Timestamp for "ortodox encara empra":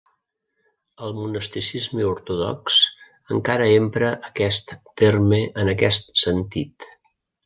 2.11-4.09